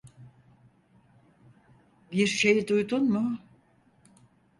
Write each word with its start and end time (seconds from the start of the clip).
Bir 2.11 2.27
şey 2.27 2.67
duydun 2.67 3.09
mu? 3.11 3.37